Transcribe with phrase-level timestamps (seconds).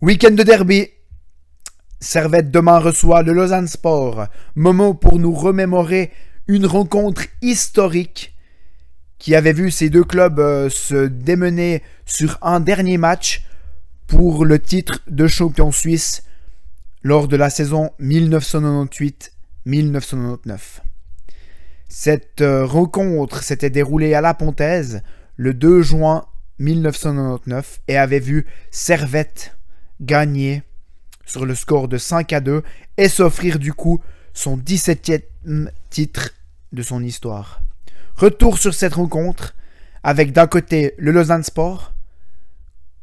[0.00, 0.90] Week-end de derby.
[1.98, 4.28] Servette demain reçoit le Lausanne Sport.
[4.54, 6.12] Moment pour nous remémorer
[6.46, 8.36] une rencontre historique
[9.18, 13.44] qui avait vu ces deux clubs euh, se démener sur un dernier match
[14.06, 16.22] pour le titre de champion suisse
[17.02, 20.58] lors de la saison 1998-1999.
[21.88, 25.02] Cette euh, rencontre s'était déroulée à La Pontaise
[25.34, 26.24] le 2 juin
[26.60, 29.57] 1999 et avait vu Servette
[30.00, 30.62] gagner
[31.24, 32.62] sur le score de 5 à 2
[32.96, 34.00] et s'offrir du coup
[34.32, 36.30] son 17e titre
[36.72, 37.60] de son histoire.
[38.16, 39.54] Retour sur cette rencontre
[40.02, 41.92] avec d'un côté le Lausanne Sport,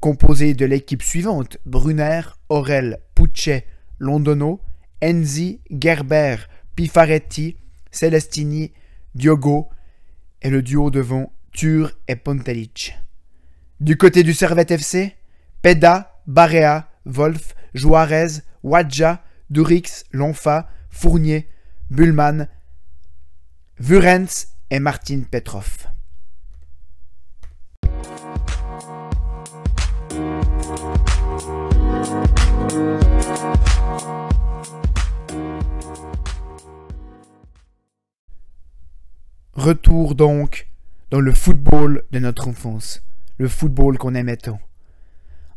[0.00, 3.62] composé de l'équipe suivante Brunner, Aurel, Pucce,
[3.98, 4.60] Londono,
[5.02, 6.36] Enzi, Gerber,
[6.76, 7.56] Pifaretti,
[7.90, 8.72] Celestini,
[9.14, 9.68] Diogo
[10.40, 12.98] et le duo devant Tur et Pontelic.
[13.80, 15.16] Du côté du Servette FC,
[15.60, 21.48] Peda, Barea, Wolf, Juarez, Wadja, Durix, Lonfa, Fournier,
[21.90, 22.46] Bullman,
[23.78, 25.88] Vurenz et Martin Petrov.
[39.54, 40.68] Retour donc
[41.10, 43.02] dans le football de notre enfance,
[43.36, 44.58] le football qu'on aimait tant.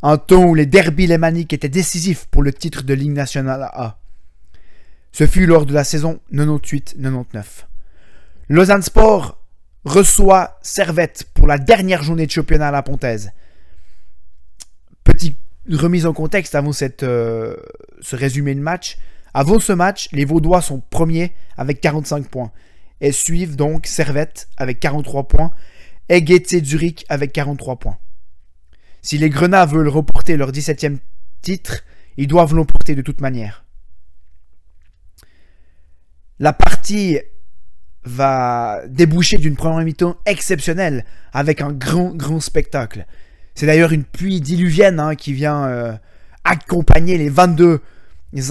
[0.02, 3.98] Un temps où les derbys lémaniques étaient décisifs pour le titre de Ligue nationale A.
[5.12, 7.44] Ce fut lors de la saison 98-99.
[8.50, 9.42] Lausanne Sport
[9.86, 13.32] reçoit Servette pour la dernière journée de championnat à la Pontaise.
[15.04, 15.38] Petite
[15.72, 17.56] remise en contexte avant cette, euh,
[18.02, 18.98] ce résumé de match.
[19.34, 22.52] Avant ce match, les Vaudois sont premiers avec 45 points
[23.02, 25.52] et suivent donc Servette avec 43 points
[26.10, 27.98] et Gaetze Zurich avec 43 points.
[29.06, 30.98] Si les Grenats veulent reporter leur 17e
[31.44, 31.84] titre,
[32.18, 33.64] ils doivent l'emporter de toute manière.
[36.40, 37.20] La partie
[38.04, 43.06] va déboucher d'une première mi-temps exceptionnelle avec un grand grand spectacle.
[43.54, 45.94] C'est d'ailleurs une pluie diluvienne hein, qui vient euh,
[46.44, 47.82] accompagner les 22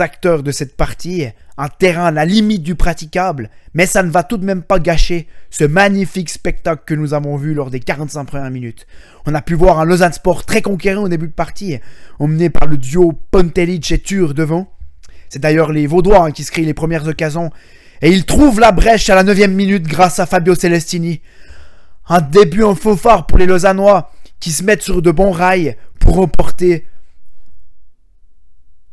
[0.00, 1.26] acteurs de cette partie,
[1.58, 4.78] un terrain à la limite du praticable, mais ça ne va tout de même pas
[4.78, 8.86] gâcher ce magnifique spectacle que nous avons vu lors des 45 premières minutes.
[9.26, 11.78] On a pu voir un Lausanne Sport très conquérant au début de partie,
[12.18, 14.72] emmené par le duo Pontelic et Tur devant.
[15.28, 17.50] C'est d'ailleurs les Vaudois hein, qui se créent les premières occasions,
[18.00, 21.20] et ils trouvent la brèche à la 9 minute grâce à Fabio Celestini.
[22.08, 25.76] Un début en faux phare pour les Lausannois qui se mettent sur de bons rails
[26.00, 26.86] pour remporter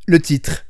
[0.08, 0.66] le titre.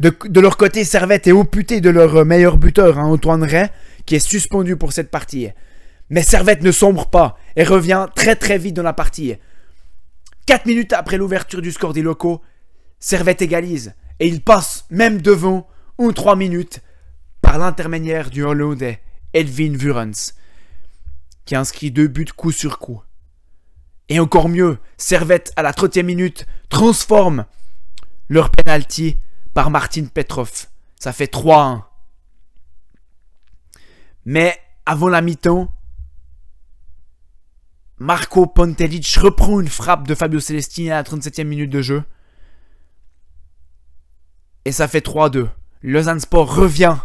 [0.00, 3.68] De, leur côté, Servette est opputé de leur meilleur buteur, hein, Antoine Ray,
[4.06, 5.48] qui est suspendu pour cette partie.
[6.10, 9.34] Mais Servette ne sombre pas et revient très très vite dans la partie.
[10.46, 12.42] 4 minutes après l'ouverture du score des locaux,
[12.98, 15.66] Servette égalise et il passe même devant
[15.98, 16.80] ou 3 minutes
[17.40, 19.00] par l'intermédiaire du Hollandais
[19.32, 20.34] Edwin Vurens,
[21.44, 23.02] qui inscrit deux buts coup sur coup.
[24.08, 27.46] Et encore mieux, Servette à la 30e minute transforme
[28.28, 29.18] leur penalty
[29.54, 30.50] par Martin Petrov.
[30.98, 31.82] Ça fait 3-1.
[34.26, 35.70] Mais avant la mi-temps,
[37.98, 42.02] Marco Pontelic reprend une frappe de Fabio Celestini à la 37e minute de jeu.
[44.64, 45.48] Et ça fait 3-2.
[45.82, 46.96] Lausanne Sport revient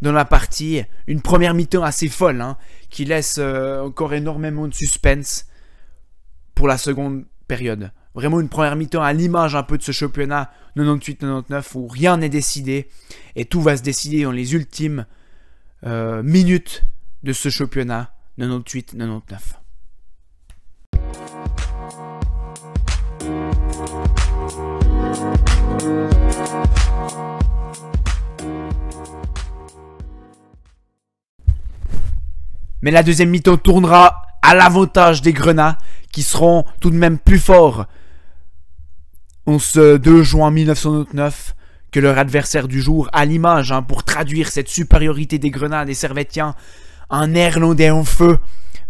[0.00, 0.82] dans la partie.
[1.06, 2.56] Une première mi-temps assez folle, hein,
[2.90, 5.46] qui laisse euh, encore énormément de suspense
[6.54, 7.92] pour la seconde période.
[8.16, 12.30] Vraiment une première mi-temps à l'image un peu de ce championnat 98-99 où rien n'est
[12.30, 12.88] décidé
[13.36, 15.04] et tout va se décider dans les ultimes
[15.84, 16.86] euh, minutes
[17.24, 19.36] de ce championnat 98-99.
[32.80, 35.76] Mais la deuxième mi-temps tournera à l'avantage des Grenats
[36.12, 37.84] qui seront tout de même plus forts
[39.46, 41.54] en ce 2 juin 1999
[41.92, 45.94] que leur adversaire du jour, à l'image, hein, pour traduire cette supériorité des Grenades et
[45.94, 46.54] Servetiens,
[47.10, 48.38] un néerlandais en feu,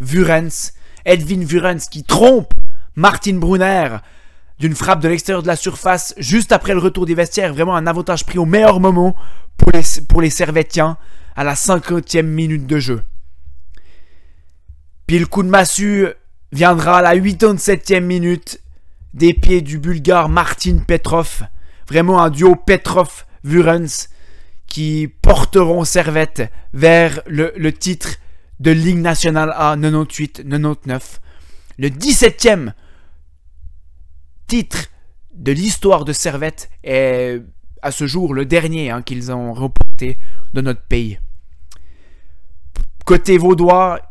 [0.00, 0.73] Vurens,
[1.05, 2.53] Edwin Vurens qui trompe
[2.97, 3.99] Martin Brunner
[4.58, 7.87] d'une frappe de l'extérieur de la surface juste après le retour des vestiaires, vraiment un
[7.87, 9.14] avantage pris au meilleur moment
[9.59, 10.97] pour les, pour Servetiens
[11.37, 13.02] à la 50e minute de jeu.
[15.06, 16.06] Puis le coup de massue
[16.52, 18.61] viendra à la 87e minute
[19.16, 21.42] des pieds du bulgare Martin Petrov.
[21.88, 24.10] Vraiment un duo Petrov-Vurens
[24.66, 28.16] qui porteront Servette vers le, titre
[28.60, 31.00] de Ligue nationale A 98-99.
[31.78, 32.74] Le 17e
[34.46, 34.88] titre
[35.32, 37.40] de l'histoire de Servette est
[37.80, 40.18] à ce jour le dernier hein, qu'ils ont remporté
[40.52, 41.18] de notre pays.
[43.06, 44.02] Côté vaudois,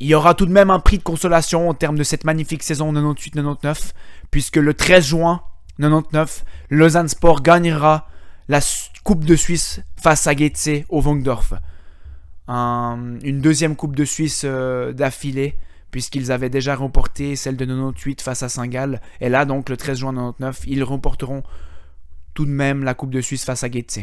[0.00, 2.62] il y aura tout de même un prix de consolation en termes de cette magnifique
[2.62, 3.92] saison 98-99,
[4.30, 5.42] puisque le 13 juin
[5.80, 8.08] 99, Lausanne Sport gagnera
[8.48, 8.60] la
[9.04, 11.54] Coupe de Suisse face à Getse au Vongdorf.
[12.48, 15.56] une deuxième Coupe de Suisse euh, d'affilée,
[15.90, 19.00] puisqu'ils avaient déjà remporté celle de 98 face à Saint-Gall.
[19.20, 21.42] Et là, donc, le 13 juin 99, ils remporteront
[22.34, 24.00] tout de même la Coupe de Suisse face à Getse.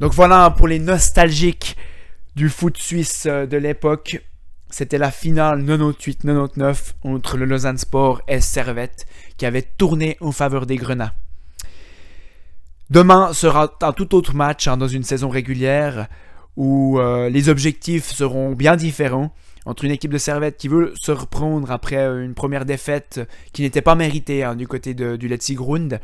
[0.00, 1.76] Donc voilà pour les nostalgiques
[2.34, 4.24] du foot suisse euh, de l'époque.
[4.70, 9.06] C'était la finale 98-99 entre le Lausanne Sport et Servette
[9.36, 11.12] qui avait tourné en faveur des Grenats.
[12.88, 16.08] Demain sera un tout autre match hein, dans une saison régulière
[16.56, 19.34] où euh, les objectifs seront bien différents
[19.66, 23.20] entre une équipe de Servette qui veut se reprendre après euh, une première défaite
[23.52, 26.00] qui n'était pas méritée hein, du côté du Letzi Grund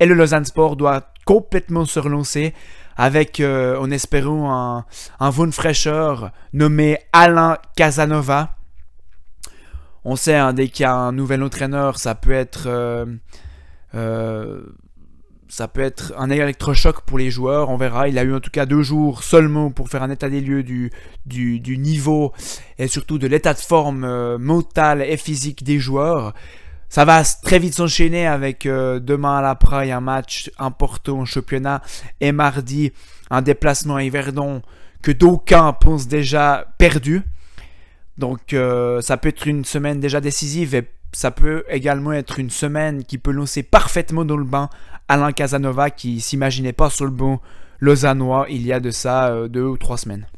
[0.00, 2.54] et le Lausanne Sport doit complètement se relancer
[2.96, 4.84] avec, euh, en espérant, un,
[5.20, 8.56] un fraîcheur nommé Alain Casanova.
[10.04, 12.64] On sait, hein, dès qu'il y a un nouvel entraîneur, ça peut être...
[12.66, 13.06] Euh,
[13.94, 14.62] euh,
[15.46, 18.08] ça peut être un électrochoc pour les joueurs, on verra.
[18.08, 20.64] Il a eu en tout cas deux jours seulement pour faire un état des lieux
[20.64, 20.90] du,
[21.26, 22.32] du, du niveau
[22.78, 26.34] et surtout de l'état de forme mental et physique des joueurs.
[26.94, 31.24] Ça va très vite s'enchaîner avec euh, demain à la Praille un match important en
[31.24, 31.82] championnat
[32.20, 32.92] et mardi
[33.30, 34.62] un déplacement à Yverdon
[35.02, 37.22] que d'aucuns pensent déjà perdu.
[38.16, 42.50] Donc euh, ça peut être une semaine déjà décisive et ça peut également être une
[42.50, 44.70] semaine qui peut lancer parfaitement dans le bain
[45.08, 47.40] Alain Casanova qui s'imaginait pas sur le bon
[47.80, 50.28] lausannois il y a de ça euh, deux ou trois semaines.